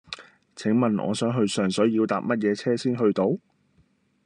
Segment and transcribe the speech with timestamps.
[0.55, 3.37] 請問我想去上水要搭乜嘢車先去到